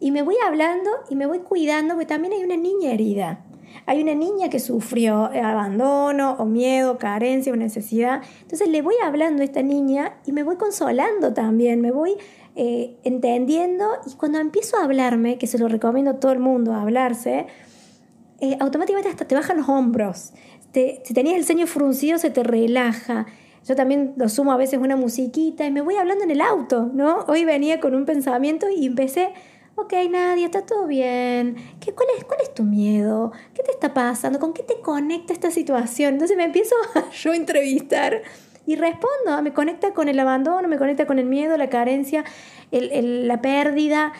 Y 0.00 0.10
me 0.10 0.20
voy 0.20 0.36
hablando 0.46 0.90
y 1.08 1.16
me 1.16 1.24
voy 1.24 1.38
cuidando, 1.38 1.94
porque 1.94 2.06
también 2.06 2.34
hay 2.34 2.44
una 2.44 2.58
niña 2.58 2.92
herida. 2.92 3.40
Hay 3.86 4.02
una 4.02 4.14
niña 4.14 4.50
que 4.50 4.60
sufrió 4.60 5.30
abandono 5.32 6.36
o 6.38 6.44
miedo, 6.44 6.98
carencia 6.98 7.52
o 7.52 7.56
necesidad. 7.56 8.20
Entonces 8.42 8.68
le 8.68 8.82
voy 8.82 8.94
hablando 9.02 9.42
a 9.42 9.44
esta 9.44 9.62
niña 9.62 10.18
y 10.26 10.32
me 10.32 10.42
voy 10.42 10.56
consolando 10.56 11.32
también, 11.32 11.80
me 11.80 11.90
voy 11.90 12.16
eh, 12.56 12.96
entendiendo 13.04 13.86
y 14.06 14.14
cuando 14.14 14.38
empiezo 14.38 14.76
a 14.76 14.84
hablarme, 14.84 15.38
que 15.38 15.46
se 15.46 15.58
lo 15.58 15.68
recomiendo 15.68 16.12
a 16.12 16.20
todo 16.20 16.32
el 16.32 16.38
mundo, 16.38 16.72
a 16.72 16.82
hablarse, 16.82 17.46
eh, 18.40 18.56
automáticamente 18.60 19.08
hasta 19.08 19.26
te 19.26 19.34
bajan 19.34 19.58
los 19.58 19.68
hombros. 19.68 20.32
si 20.72 21.14
tenías 21.14 21.36
el 21.36 21.44
ceño 21.44 21.66
fruncido 21.66 22.18
se 22.18 22.30
te 22.30 22.42
relaja. 22.42 23.26
Yo 23.64 23.76
también 23.76 24.14
lo 24.16 24.28
sumo 24.28 24.52
a 24.52 24.56
veces 24.56 24.80
una 24.80 24.96
musiquita 24.96 25.64
y 25.64 25.70
me 25.70 25.82
voy 25.82 25.96
hablando 25.96 26.24
en 26.24 26.30
el 26.32 26.40
auto, 26.40 26.90
¿no? 26.92 27.24
Hoy 27.28 27.44
venía 27.44 27.78
con 27.80 27.94
un 27.94 28.04
pensamiento 28.04 28.66
y 28.68 28.86
empecé 28.86 29.32
ok, 29.74 29.92
Nadia, 30.10 30.46
está 30.46 30.64
todo 30.64 30.86
bien. 30.86 31.56
¿Qué, 31.80 31.92
cuál, 31.94 32.08
es, 32.16 32.24
¿Cuál 32.24 32.40
es 32.42 32.54
tu 32.54 32.62
miedo? 32.62 33.32
¿Qué 33.54 33.62
te 33.62 33.70
está 33.70 33.94
pasando? 33.94 34.38
¿Con 34.38 34.52
qué 34.52 34.62
te 34.62 34.80
conecta 34.80 35.32
esta 35.32 35.50
situación? 35.50 36.14
Entonces 36.14 36.36
me 36.36 36.44
empiezo 36.44 36.74
a 36.94 37.10
yo 37.10 37.32
entrevistar 37.32 38.22
y 38.66 38.76
respondo, 38.76 39.42
me 39.42 39.52
conecta 39.52 39.92
con 39.92 40.08
el 40.08 40.18
abandono, 40.20 40.68
me 40.68 40.78
conecta 40.78 41.06
con 41.06 41.18
el 41.18 41.26
miedo, 41.26 41.56
la 41.56 41.68
carencia, 41.68 42.24
la 42.70 43.42
pérdida. 43.42 44.12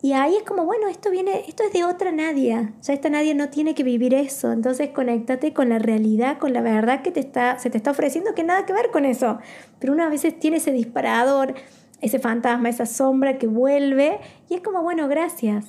Y 0.00 0.12
ahí 0.12 0.36
es 0.36 0.42
como, 0.42 0.64
bueno, 0.64 0.88
esto 0.88 1.10
viene, 1.10 1.44
esto 1.48 1.62
es 1.64 1.72
de 1.72 1.84
otra 1.84 2.12
Nadia. 2.12 2.74
O 2.78 2.84
sea, 2.84 2.94
esta 2.94 3.08
Nadia 3.08 3.34
no 3.34 3.48
tiene 3.48 3.74
que 3.74 3.82
vivir 3.82 4.12
eso. 4.12 4.52
Entonces, 4.52 4.90
conéctate 4.90 5.54
con 5.54 5.70
la 5.70 5.78
realidad, 5.78 6.38
con 6.38 6.52
la 6.52 6.60
verdad 6.60 7.02
que 7.02 7.10
te 7.10 7.20
está, 7.20 7.58
se 7.58 7.70
te 7.70 7.78
está 7.78 7.90
ofreciendo, 7.90 8.34
que 8.34 8.44
nada 8.44 8.66
que 8.66 8.74
ver 8.74 8.90
con 8.90 9.06
eso. 9.06 9.38
Pero 9.78 9.94
una 9.94 10.06
a 10.06 10.10
veces 10.10 10.38
tiene 10.38 10.58
ese 10.58 10.72
disparador, 10.72 11.54
ese 12.02 12.18
fantasma, 12.18 12.68
esa 12.68 12.84
sombra 12.84 13.38
que 13.38 13.46
vuelve. 13.46 14.18
Y 14.50 14.54
es 14.54 14.60
como, 14.60 14.82
bueno, 14.82 15.08
gracias. 15.08 15.64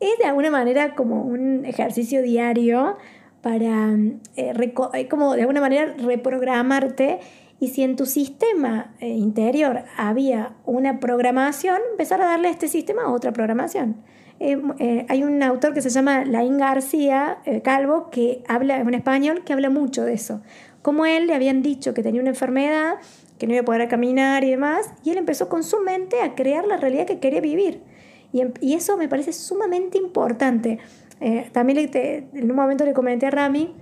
Es 0.00 0.18
de 0.18 0.24
alguna 0.24 0.50
manera 0.50 0.94
como 0.94 1.22
un 1.22 1.66
ejercicio 1.66 2.22
diario 2.22 2.96
para, 3.42 3.94
eh, 4.36 4.72
eh, 4.94 5.08
como 5.08 5.34
de 5.34 5.42
alguna 5.42 5.60
manera, 5.60 5.94
reprogramarte 5.98 7.20
y 7.58 7.68
si 7.68 7.82
en 7.82 7.96
tu 7.96 8.06
sistema 8.06 8.94
eh, 9.00 9.08
interior 9.08 9.84
había 9.96 10.52
una 10.64 11.00
programación, 11.00 11.78
empezar 11.90 12.20
a 12.20 12.26
darle 12.26 12.48
a 12.48 12.50
este 12.50 12.68
sistema 12.68 13.10
otra 13.10 13.32
programación. 13.32 13.96
Eh, 14.38 14.60
eh, 14.78 15.06
hay 15.08 15.22
un 15.22 15.42
autor 15.42 15.72
que 15.72 15.80
se 15.80 15.88
llama 15.88 16.26
Laín 16.26 16.58
García 16.58 17.38
Calvo, 17.64 18.10
que 18.10 18.42
habla, 18.46 18.78
es 18.78 18.86
un 18.86 18.92
español, 18.92 19.42
que 19.44 19.54
habla 19.54 19.70
mucho 19.70 20.04
de 20.04 20.12
eso. 20.12 20.42
Como 20.82 21.06
él 21.06 21.26
le 21.26 21.34
habían 21.34 21.62
dicho 21.62 21.94
que 21.94 22.02
tenía 22.02 22.20
una 22.20 22.30
enfermedad, 22.30 22.96
que 23.38 23.46
no 23.46 23.54
iba 23.54 23.62
a 23.62 23.64
poder 23.64 23.88
caminar 23.88 24.44
y 24.44 24.50
demás, 24.50 24.90
y 25.02 25.10
él 25.10 25.18
empezó 25.18 25.48
con 25.48 25.64
su 25.64 25.80
mente 25.80 26.20
a 26.20 26.34
crear 26.34 26.66
la 26.66 26.76
realidad 26.76 27.06
que 27.06 27.18
quería 27.18 27.40
vivir. 27.40 27.82
Y, 28.32 28.42
em, 28.42 28.52
y 28.60 28.74
eso 28.74 28.98
me 28.98 29.08
parece 29.08 29.32
sumamente 29.32 29.98
importante. 29.98 30.78
también 31.52 31.90
en 31.94 32.50
un 32.50 32.54
momento 32.54 32.84
le 32.84 32.92
comenté 32.92 33.24
a 33.24 33.30
Rami 33.30 33.72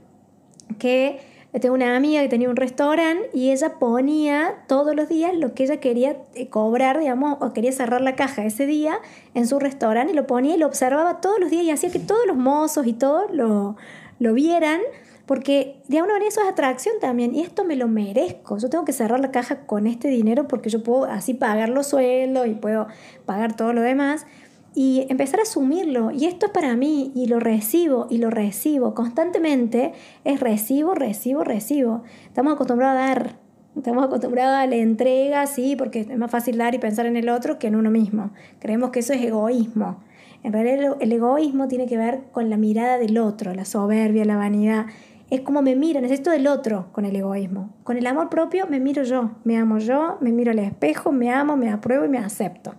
que 0.79 1.19
tengo 1.61 1.75
una 1.75 1.97
amiga 1.97 2.21
que 2.21 2.29
tenía 2.29 2.51
un 2.51 2.57
restaurante 2.57 3.31
y 3.33 3.53
ella 3.53 3.79
ponía 3.79 4.65
todos 4.67 4.97
los 4.97 5.09
días 5.09 5.35
lo 5.35 5.55
que 5.55 5.65
ella 5.65 5.79
quería 5.79 6.17
eh, 6.35 6.49
cobrar, 6.49 6.99
digamos, 6.99 7.39
o 7.41 7.53
quería 7.53 7.71
cerrar 7.71 8.01
la 8.01 8.17
caja 8.17 8.45
ese 8.45 8.67
día 8.67 8.99
en 9.35 9.47
su 9.47 9.61
restaurante 9.61 10.13
y 10.13 10.17
lo 10.17 10.27
ponía 10.27 10.57
y 10.57 10.59
lo 10.59 10.67
observaba 10.67 11.21
todos 11.21 11.39
los 11.39 11.51
días 11.51 11.65
y 11.65 11.71
hacía 11.71 11.91
que 11.91 12.01
todos 12.01 12.27
los 12.27 12.37
mozos 12.37 12.87
y 12.87 12.93
todos 12.93 13.31
lo, 13.33 13.77
lo 14.19 14.35
vieran, 14.35 14.81
porque 15.27 15.81
de 15.87 15.99
alguna 15.99 16.15
manera 16.15 16.29
eso 16.29 16.41
es 16.41 16.49
atracción 16.49 16.97
también 17.01 17.35
y 17.35 17.43
esto 17.43 17.65
me 17.65 17.77
lo 17.77 17.87
merezco. 17.87 18.59
Yo 18.59 18.69
tengo 18.69 18.85
que 18.85 18.93
cerrar 18.93 19.21
la 19.21 19.31
caja 19.31 19.65
con 19.65 19.87
este 19.87 20.09
dinero 20.09 20.49
porque 20.49 20.71
yo 20.71 20.83
puedo 20.83 21.05
así 21.05 21.35
pagar 21.35 21.69
los 21.69 21.87
sueldos 21.87 22.49
y 22.49 22.55
puedo 22.55 22.89
pagar 23.27 23.57
todo 23.57 23.73
lo 23.73 23.81
demás 23.81 24.27
y 24.75 25.07
empezar 25.09 25.41
a 25.41 25.45
asumirlo. 25.45 26.11
Y 26.11 26.27
esto 26.27 26.47
es 26.47 26.53
para 26.53 26.75
mí 26.77 27.13
y 27.15 27.27
lo 27.27 27.41
recibo 27.41 28.07
y 28.11 28.19
lo 28.19 28.31
recibo 28.31 28.95
constantemente. 28.95 29.93
Es 30.25 30.41
recibo, 30.41 30.95
recibo, 30.95 31.45
recibo. 31.45 32.03
Estamos 32.27 32.55
acostumbrados 32.55 33.01
a 33.01 33.07
dar. 33.07 33.37
Estamos 33.77 34.05
acostumbrados 34.05 34.55
a 34.55 34.67
la 34.67 34.77
entrega, 34.77 35.47
sí, 35.47 35.75
porque 35.77 36.01
es 36.01 36.17
más 36.17 36.31
fácil 36.31 36.59
dar 36.59 36.75
y 36.75 36.79
pensar 36.79 37.07
en 37.07 37.17
el 37.17 37.29
otro 37.29 37.59
que 37.59 37.67
en 37.67 37.77
uno 37.77 37.91
mismo. 37.91 38.31
Creemos 38.61 38.91
que 38.91 39.01
eso 39.01 39.13
es 39.13 39.23
egoísmo. 39.23 40.01
En 40.45 40.53
realidad 40.53 40.97
el 41.01 41.13
egoísmo 41.13 41.67
tiene 41.69 41.87
que 41.87 41.97
ver 41.97 42.25
con 42.31 42.51
la 42.51 42.57
mirada 42.57 42.99
del 42.99 43.19
otro, 43.19 43.55
la 43.55 43.65
soberbia, 43.65 44.25
la 44.25 44.37
vanidad. 44.37 44.87
Es 45.31 45.41
como 45.41 45.63
me 45.63 45.75
mira, 45.75 46.01
necesito 46.01 46.31
del 46.31 46.47
otro 46.47 46.93
con 46.93 47.05
el 47.05 47.17
egoísmo. 47.17 47.75
Con 47.83 47.97
el 47.97 48.07
amor 48.07 48.29
propio 48.29 48.67
me 48.69 48.79
miro 48.79 49.03
yo, 49.03 49.33
me 49.43 49.57
amo 49.57 49.79
yo, 49.79 50.19
me 50.21 50.31
miro 50.31 50.53
al 50.53 50.59
espejo, 50.59 51.11
me 51.11 51.33
amo, 51.33 51.57
me 51.57 51.71
apruebo 51.71 52.05
y 52.05 52.09
me 52.09 52.19
acepto. 52.19 52.75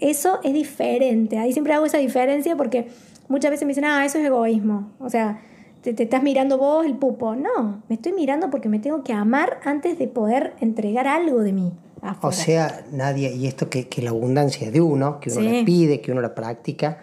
Eso 0.00 0.40
es 0.42 0.52
diferente. 0.52 1.38
Ahí 1.38 1.52
siempre 1.52 1.72
hago 1.72 1.86
esa 1.86 1.98
diferencia 1.98 2.56
porque 2.56 2.88
muchas 3.28 3.50
veces 3.50 3.66
me 3.66 3.70
dicen, 3.70 3.84
ah, 3.84 4.04
eso 4.04 4.18
es 4.18 4.24
egoísmo. 4.24 4.92
O 4.98 5.10
sea, 5.10 5.40
te, 5.82 6.02
estás 6.02 6.22
mirando 6.22 6.58
vos 6.58 6.84
el 6.84 6.96
pupo. 6.96 7.34
No, 7.34 7.82
me 7.88 7.94
estoy 7.94 8.12
mirando 8.12 8.50
porque 8.50 8.68
me 8.68 8.78
tengo 8.78 9.02
que 9.02 9.12
amar 9.12 9.60
antes 9.64 9.98
de 9.98 10.08
poder 10.08 10.54
entregar 10.60 11.06
algo 11.06 11.42
de 11.42 11.52
mí. 11.52 11.72
O 12.20 12.30
sea, 12.30 12.84
nadie, 12.92 13.34
y 13.34 13.46
esto 13.46 13.68
que, 13.68 13.88
la 14.02 14.10
abundancia 14.10 14.70
de 14.70 14.80
uno, 14.80 15.18
que 15.18 15.30
uno 15.30 15.40
le 15.40 15.64
pide, 15.64 16.00
que 16.00 16.12
uno 16.12 16.20
la 16.20 16.34
practica, 16.34 16.98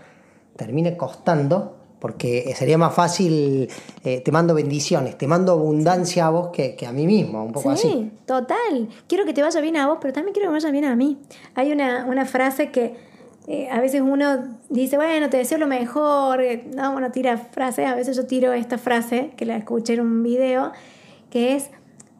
termina 0.56 0.96
costando 0.96 1.83
porque 2.04 2.54
sería 2.58 2.78
más 2.78 2.94
fácil, 2.94 3.70
eh, 4.04 4.20
te 4.20 4.30
mando 4.34 4.54
bendiciones, 4.54 5.18
te 5.18 5.26
mando 5.26 5.54
abundancia 5.54 6.26
a 6.26 6.32
vos 6.32 6.50
que, 6.52 6.76
a 6.86 6.92
mí 6.92 7.08
mismo, 7.08 7.46
un 7.46 7.54
poco 7.54 7.70
así. 7.70 7.88
Sí, 7.88 8.12
total. 8.26 8.90
Quiero 9.08 9.24
que 9.24 9.32
te 9.32 9.42
vaya 9.42 9.62
bien 9.62 9.78
a 9.78 9.88
vos, 9.88 10.00
pero 10.02 10.14
también 10.14 10.34
quiero 10.34 10.50
que 10.50 10.52
vaya 10.56 10.70
bien 10.70 10.84
a 10.84 10.98
mí. 10.98 11.18
Hay 11.56 11.72
una, 11.72 12.26
frase 12.26 12.72
que 12.72 12.98
eh, 13.48 13.70
a 13.72 13.80
veces 13.80 14.02
uno 14.02 14.58
dice, 14.70 14.98
bueno, 14.98 15.30
te 15.30 15.38
deseo 15.38 15.58
lo 15.58 15.66
mejor, 15.66 16.42
eh, 16.42 16.70
no, 16.76 16.92
bueno, 16.92 17.10
tira 17.10 17.38
frases, 17.38 17.88
a 17.88 17.96
veces 17.96 18.18
yo 18.18 18.26
tiro 18.26 18.52
esta 18.52 18.78
frase, 18.78 19.32
que 19.38 19.46
la 19.46 19.56
escuché 19.56 19.94
en 19.94 20.02
un 20.02 20.24
video, 20.24 20.74
que 21.30 21.56
es, 21.56 21.70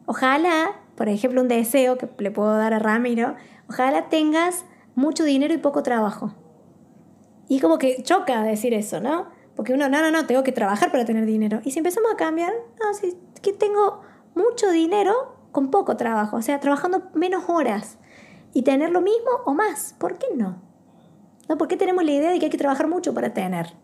ojalá, 0.06 0.80
por 0.94 1.10
ejemplo, 1.10 1.42
un 1.42 1.48
deseo 1.48 1.98
que 1.98 2.08
le 2.20 2.30
puedo 2.30 2.56
dar 2.56 2.72
a 2.72 2.78
Ramiro, 2.78 3.34
ojalá 3.68 4.08
tengas 4.08 4.64
mucho 4.94 5.24
dinero 5.24 5.52
y 5.52 5.58
poco 5.58 5.82
trabajo. 5.82 6.32
Y 7.50 7.60
como 7.60 7.76
que 7.76 8.02
choca 8.02 8.42
decir 8.44 8.72
eso, 8.72 9.00
¿no? 9.02 9.33
Porque 9.56 9.72
uno, 9.72 9.88
no, 9.88 10.00
no, 10.00 10.10
no, 10.10 10.26
tengo 10.26 10.42
que 10.42 10.52
trabajar 10.52 10.90
para 10.90 11.04
tener 11.04 11.26
dinero. 11.26 11.60
Y 11.64 11.70
si 11.70 11.78
empezamos 11.78 12.12
a 12.12 12.16
cambiar, 12.16 12.52
no, 12.80 12.94
si 12.94 13.16
que 13.40 13.52
tengo 13.52 14.00
mucho 14.34 14.70
dinero 14.70 15.36
con 15.52 15.70
poco 15.70 15.96
trabajo, 15.96 16.36
o 16.36 16.42
sea, 16.42 16.58
trabajando 16.60 17.02
menos 17.14 17.44
horas 17.48 17.98
y 18.52 18.62
tener 18.62 18.90
lo 18.90 19.00
mismo 19.00 19.30
o 19.44 19.54
más, 19.54 19.94
¿por 19.98 20.18
qué 20.18 20.26
no? 20.34 20.60
¿No? 21.48 21.58
¿Por 21.58 21.68
qué 21.68 21.76
tenemos 21.76 22.04
la 22.04 22.12
idea 22.12 22.30
de 22.30 22.38
que 22.38 22.46
hay 22.46 22.50
que 22.50 22.58
trabajar 22.58 22.88
mucho 22.88 23.14
para 23.14 23.34
tener? 23.34 23.74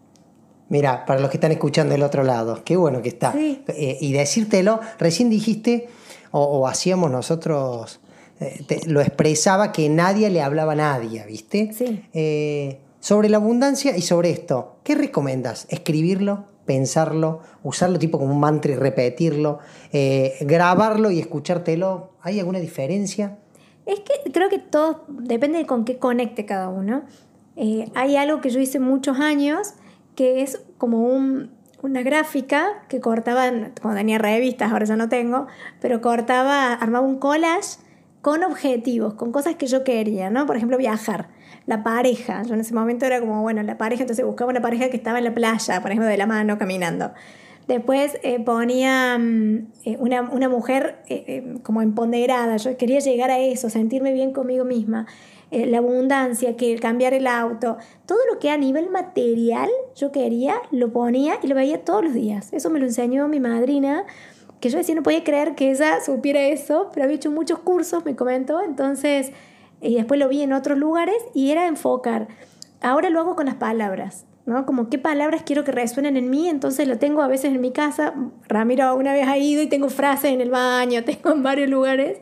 Mira, 0.69 1.05
para 1.05 1.21
los 1.21 1.31
que 1.31 1.37
están 1.37 1.53
escuchando 1.53 1.93
del 1.93 2.03
otro 2.03 2.23
lado, 2.23 2.63
qué 2.65 2.77
bueno 2.77 3.03
que 3.03 3.09
está. 3.09 3.35
Eh, 3.37 3.99
y 4.01 4.13
decírtelo, 4.13 4.81
recién 4.99 5.29
dijiste, 5.29 5.89
o, 6.31 6.67
hacíamos 6.69 7.11
nosotros, 7.11 8.01
eh, 8.39 8.81
lo 8.87 9.01
expresaba 9.01 9.73
que 9.73 9.89
nadie 9.89 10.31
le 10.31 10.41
hablaba 10.41 10.73
a 10.73 10.77
nadie, 10.77 11.25
¿viste? 11.27 11.73
Sí. 11.73 12.05
Eh, 12.13 12.79
sobre 13.01 13.31
la 13.31 13.39
abundancia 13.39 13.97
y 13.97 14.03
sobre 14.03 14.31
esto, 14.31 14.77
¿qué 14.85 14.95
recomiendas? 14.95 15.67
¿Escribirlo? 15.71 16.45
¿Pensarlo? 16.67 17.41
¿Usarlo 17.65 17.99
tipo 17.99 18.19
como 18.19 18.33
un 18.33 18.41
mantra 18.41 18.73
y 18.73 18.77
repetirlo? 18.77 19.59
Eh, 19.93 20.37
¿Grabarlo 20.43 21.11
y 21.11 21.19
escuchártelo? 21.19 22.11
¿Hay 22.23 22.39
alguna 22.39 22.61
diferencia? 22.61 23.39
Es 23.87 24.01
que 24.01 24.31
creo 24.31 24.49
que 24.51 24.59
todo 24.59 25.05
depende 25.09 25.59
de 25.59 25.67
con 25.67 25.85
qué 25.85 25.99
conecte 25.99 26.45
cada 26.45 26.69
uno. 26.69 27.03
Eh, 27.57 27.91
hay 27.95 28.17
algo 28.17 28.41
que 28.41 28.51
yo 28.51 28.61
hice 28.61 28.79
muchos 28.79 29.19
años 29.19 29.75
que 30.15 30.43
es 30.43 30.61
como 30.77 31.03
una 31.83 32.03
gráfica 32.03 32.85
que 32.89 33.01
cortaba, 33.01 33.51
como 33.81 33.95
tenía 33.95 34.19
revistas, 34.19 34.71
ahora 34.71 34.85
ya 34.85 34.97
no 34.97 35.09
tengo, 35.09 35.47
pero 35.81 36.03
cortaba, 36.03 36.75
armaba 36.75 37.07
un 37.07 37.19
collage 37.19 37.79
con 38.21 38.45
objetivos, 38.45 39.15
con 39.15 39.33
cosas 39.33 39.57
que 39.57 39.67
yo 39.67 39.83
quería, 39.83 40.29
¿no? 40.29 40.45
Por 40.45 40.57
ejemplo, 40.57 40.77
viajar 40.77 41.29
la 41.71 41.85
pareja. 41.85 42.43
Yo 42.43 42.55
en 42.55 42.61
ese 42.61 42.75
momento 42.75 43.07
era 43.07 43.21
como, 43.21 43.41
bueno, 43.43 43.63
la 43.63 43.79
pareja, 43.79 44.03
entonces 44.03 44.27
buscaba 44.27 44.51
una 44.51 44.61
pareja 44.61 44.91
que 44.91 44.97
estaba 44.97 45.19
en 45.19 45.25
la 45.25 45.35
playa, 45.35 45.81
por 45.81 45.93
ejemplo, 45.93 46.09
de 46.09 46.17
la 46.17 46.27
mano, 46.27 46.59
caminando. 46.59 47.13
Después 47.69 48.19
eh, 48.25 48.41
ponía 48.41 49.17
mm, 49.17 49.69
eh, 49.85 49.97
una, 50.01 50.23
una, 50.23 50.49
mujer 50.49 50.97
eh, 51.09 51.59
como 51.63 51.81
empoderada. 51.81 52.57
Yo 52.57 52.77
quería 52.77 52.99
llegar 52.99 53.31
a 53.31 53.39
eso, 53.39 53.71
sentirme 53.71 54.13
bien 54.13 54.33
conmigo 54.33 54.65
misma. 54.65 55.07
la 55.53 55.79
abundancia, 55.79 56.57
que 56.57 56.77
cambiar 56.79 57.15
el 57.15 57.29
auto. 57.29 57.77
Todo 58.07 58.19
lo 58.33 58.41
que 58.41 58.51
a 58.51 58.57
nivel 58.57 58.91
material 58.91 59.69
yo 59.95 60.11
quería, 60.11 60.57
lo 60.73 60.93
ponía 60.93 61.39
y 61.43 61.47
lo 61.47 61.55
veía 61.55 61.85
todos 61.85 62.03
los 62.03 62.15
días. 62.15 62.53
Eso 62.53 62.71
me 62.71 62.81
lo 62.81 62.87
enseñó 62.87 63.29
mi 63.29 63.39
madrina, 63.39 64.05
que 64.61 64.71
yo 64.71 64.79
decía, 64.79 64.97
no 64.97 65.05
podía 65.05 65.23
creer 65.23 65.55
que 65.55 65.71
ella 65.71 66.01
supiera 66.05 66.41
eso, 66.43 66.91
pero 66.93 67.05
había 67.05 67.17
hecho 67.17 67.31
muchos 67.31 67.61
cursos, 67.61 68.05
me 68.05 68.17
comentó. 68.17 68.61
Entonces 68.61 69.33
y 69.81 69.95
después 69.95 70.21
lo 70.21 70.29
vi 70.29 70.43
en 70.43 70.53
otros 70.53 70.79
lugares 70.79 71.17
y 71.35 71.51
era 71.51 71.67
enfocar. 71.67 72.29
Ahora 72.81 73.11
lo 73.11 73.21
hago 73.21 73.37
con 73.37 73.47
las 73.47 73.57
palabras, 73.57 74.27
¿no? 74.47 74.67
Como 74.67 74.89
qué 74.89 74.99
palabras 74.99 75.43
quiero 75.45 75.65
que 75.65 75.73
resuenen 75.73 76.17
en 76.17 76.31
mí, 76.31 76.49
entonces 76.49 76.89
lo 76.89 76.99
tengo 76.99 77.23
a 77.23 77.29
veces 77.29 77.55
en 77.55 77.61
mi 77.61 77.73
casa. 77.73 78.15
Ramiro 78.49 78.95
una 78.95 79.13
vez 79.13 79.27
ha 79.27 79.39
ido 79.39 79.63
y 79.63 79.69
tengo 79.69 79.89
frases 79.89 80.33
en 80.33 80.41
el 80.41 80.51
baño, 80.51 81.05
tengo 81.05 81.33
en 81.33 81.43
varios 81.43 81.69
lugares. 81.71 82.19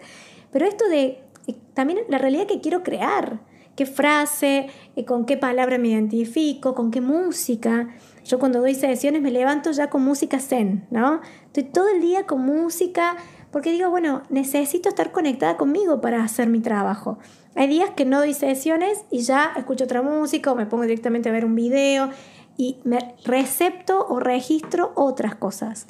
Pero 0.50 0.66
esto 0.66 0.88
de 0.88 1.20
eh, 1.46 1.56
también 1.74 2.00
la 2.08 2.18
realidad 2.18 2.46
que 2.46 2.60
quiero 2.60 2.82
crear, 2.82 3.40
qué 3.76 3.86
frase, 3.86 4.68
eh, 4.96 5.04
con 5.04 5.24
qué 5.26 5.36
palabra 5.36 5.78
me 5.78 5.88
identifico, 5.88 6.74
con 6.74 6.90
qué 6.90 7.00
música. 7.00 7.88
Yo 8.24 8.38
cuando 8.38 8.60
doy 8.60 8.74
sesiones 8.74 9.22
me 9.22 9.30
levanto 9.30 9.70
ya 9.70 9.88
con 9.88 10.02
música 10.02 10.40
zen, 10.40 10.86
¿no? 10.90 11.20
Estoy 11.46 11.64
todo 11.64 11.88
el 11.88 12.00
día 12.00 12.26
con 12.26 12.42
música 12.42 13.16
porque 13.50 13.72
digo, 13.72 13.90
bueno, 13.90 14.22
necesito 14.28 14.88
estar 14.88 15.12
conectada 15.12 15.56
conmigo 15.56 16.00
para 16.00 16.22
hacer 16.22 16.48
mi 16.48 16.60
trabajo. 16.60 17.18
Hay 17.54 17.68
días 17.68 17.90
que 17.90 18.04
no 18.04 18.18
doy 18.18 18.34
sesiones 18.34 19.04
y 19.10 19.20
ya 19.20 19.52
escucho 19.56 19.84
otra 19.84 20.02
música 20.02 20.52
o 20.52 20.54
me 20.54 20.66
pongo 20.66 20.84
directamente 20.84 21.28
a 21.28 21.32
ver 21.32 21.44
un 21.44 21.54
video 21.54 22.10
y 22.56 22.78
me 22.84 23.14
recepto 23.24 24.06
o 24.08 24.20
registro 24.20 24.92
otras 24.94 25.34
cosas. 25.34 25.86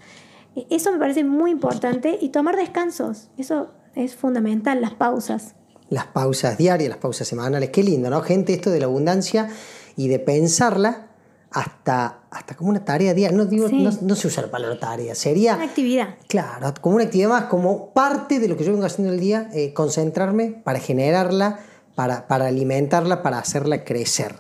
E, 0.55 0.67
eso 0.71 0.93
me 0.93 0.99
parece 0.99 1.25
muy 1.25 1.51
importante 1.51 2.19
y 2.21 2.29
tomar 2.29 2.57
descansos, 2.57 3.29
eso 3.37 3.73
es 3.95 4.15
fundamental, 4.15 4.81
las 4.81 4.95
pausas. 4.95 5.55
Las 5.91 6.07
pausas 6.07 6.59
diarias, 6.59 6.89
las 6.89 6.99
pausas 6.99 7.27
semanales, 7.27 7.71
qué 7.71 7.83
lindo, 7.83 8.11
¿no? 8.11 8.21
Gente, 8.21 8.53
esto 8.53 8.71
de 8.71 8.79
la 8.79 8.87
abundancia 8.87 9.49
y 9.97 10.09
de 10.09 10.19
pensarla 10.19 11.08
hasta, 11.51 12.21
hasta 12.31 12.55
como 12.57 12.71
una 12.71 12.85
tarea 12.85 13.15
diaria. 13.15 13.37
No, 13.37 13.47
digo, 13.47 13.69
Sí. 13.69 13.83
no, 13.83 13.91
no 14.03 14.15
se 14.15 14.27
usa 14.29 14.43
la 14.43 14.51
palabra 14.51 14.79
tarea, 14.79 15.15
sería... 15.15 15.55
Una 15.57 15.65
actividad. 15.65 16.17
Claro, 16.29 16.75
como 16.81 16.97
una 16.97 17.05
actividad 17.05 17.29
más, 17.31 17.45
como 17.45 17.91
parte 17.93 18.39
de 18.39 18.49
lo 18.49 18.57
que 18.57 18.65
yo 18.65 18.73
vengo 18.73 18.85
haciendo 18.87 19.13
el 19.13 19.21
día, 19.21 19.49
eh, 19.55 19.73
concentrarme 19.73 20.51
para 20.63 20.79
generarla, 20.79 21.61
para, 21.95 22.27
para 22.29 22.47
alimentarla, 22.47 23.23
para 23.23 23.39
hacerla 23.39 23.85
crecer. 23.85 24.37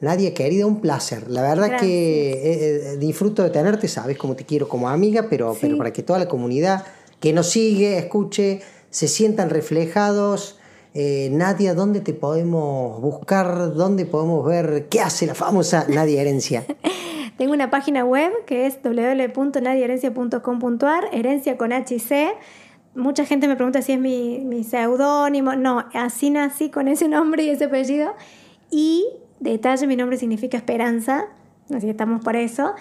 Nadia, 0.00 0.34
querida, 0.34 0.66
un 0.66 0.80
placer. 0.80 1.30
La 1.30 1.42
verdad 1.42 1.68
Gracias. 1.68 1.80
que 1.82 2.32
eh, 2.32 2.92
eh, 2.92 2.96
disfruto 2.98 3.42
de 3.42 3.50
tenerte, 3.50 3.88
sabes 3.88 4.18
cómo 4.18 4.34
te 4.36 4.44
quiero 4.44 4.68
como 4.68 4.88
amiga, 4.88 5.26
pero, 5.30 5.52
Sí. 5.54 5.60
pero 5.62 5.78
para 5.78 5.92
que 5.92 6.02
toda 6.02 6.18
la 6.18 6.28
comunidad 6.28 6.84
que 7.20 7.32
nos 7.32 7.48
sigue, 7.50 7.96
escuche, 7.98 8.60
se 8.90 9.08
sientan 9.08 9.48
reflejados. 9.50 10.55
Eh, 10.98 11.28
Nadia, 11.30 11.74
¿dónde 11.74 12.00
te 12.00 12.14
podemos 12.14 13.02
buscar? 13.02 13.74
¿Dónde 13.74 14.06
podemos 14.06 14.46
ver 14.46 14.86
qué 14.88 15.02
hace 15.02 15.26
la 15.26 15.34
famosa 15.34 15.84
Nadia 15.90 16.22
Herencia? 16.22 16.64
Tengo 17.36 17.52
una 17.52 17.68
página 17.68 18.02
web 18.02 18.32
que 18.46 18.64
es 18.64 18.78
www.nadiaherencia.com.ar, 18.82 21.04
herencia 21.12 21.58
con 21.58 21.74
H 21.74 21.94
y 21.94 21.98
C. 21.98 22.32
Mucha 22.94 23.26
gente 23.26 23.46
me 23.46 23.56
pregunta 23.56 23.82
si 23.82 23.92
es 23.92 24.00
mi, 24.00 24.38
mi 24.38 24.64
seudónimo. 24.64 25.54
No, 25.54 25.84
así 25.92 26.30
nací 26.30 26.70
con 26.70 26.88
ese 26.88 27.08
nombre 27.08 27.42
y 27.42 27.50
ese 27.50 27.64
apellido. 27.64 28.14
Y, 28.70 29.04
detalle, 29.38 29.86
mi 29.86 29.96
nombre 29.96 30.16
significa 30.16 30.56
esperanza, 30.56 31.26
así 31.68 31.82
que 31.82 31.90
estamos 31.90 32.24
por 32.24 32.36
eso. 32.36 32.72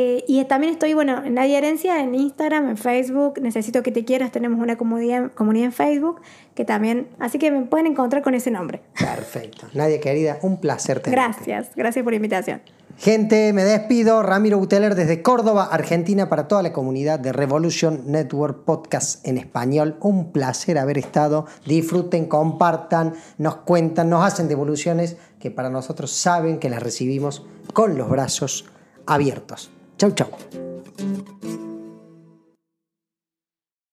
Eh, 0.00 0.24
y 0.28 0.44
también 0.44 0.72
estoy, 0.72 0.94
bueno, 0.94 1.24
en 1.24 1.34
Nadia 1.34 1.58
Herencia, 1.58 2.00
en 2.00 2.14
Instagram, 2.14 2.68
en 2.68 2.76
Facebook. 2.76 3.40
Necesito 3.42 3.82
que 3.82 3.90
te 3.90 4.04
quieras, 4.04 4.30
tenemos 4.30 4.60
una 4.60 4.78
comunidad, 4.78 5.32
comunidad 5.32 5.64
en 5.64 5.72
Facebook, 5.72 6.20
que 6.54 6.64
también, 6.64 7.08
así 7.18 7.40
que 7.40 7.50
me 7.50 7.62
pueden 7.62 7.88
encontrar 7.88 8.22
con 8.22 8.32
ese 8.34 8.52
nombre. 8.52 8.80
Perfecto. 8.96 9.66
Nadia, 9.74 9.98
querida, 9.98 10.38
un 10.42 10.60
placer 10.60 11.00
tenerte. 11.00 11.20
Gracias, 11.20 11.74
gracias 11.74 12.04
por 12.04 12.12
la 12.12 12.16
invitación. 12.16 12.60
Gente, 12.96 13.52
me 13.52 13.64
despido. 13.64 14.22
Ramiro 14.22 14.58
Buteler 14.58 14.94
desde 14.94 15.20
Córdoba, 15.20 15.68
Argentina, 15.68 16.28
para 16.28 16.46
toda 16.46 16.62
la 16.62 16.72
comunidad 16.72 17.18
de 17.18 17.32
Revolution 17.32 18.04
Network 18.06 18.64
Podcast 18.64 19.26
en 19.26 19.36
español. 19.36 19.96
Un 20.00 20.30
placer 20.30 20.78
haber 20.78 20.98
estado. 20.98 21.46
Disfruten, 21.66 22.26
compartan, 22.26 23.14
nos 23.36 23.56
cuentan, 23.56 24.10
nos 24.10 24.24
hacen 24.24 24.46
devoluciones 24.46 25.16
que 25.40 25.50
para 25.50 25.70
nosotros 25.70 26.12
saben 26.12 26.60
que 26.60 26.70
las 26.70 26.84
recibimos 26.84 27.44
con 27.72 27.98
los 27.98 28.08
brazos 28.08 28.64
abiertos. 29.04 29.72
Chau, 29.98 30.10
chau. 30.10 30.30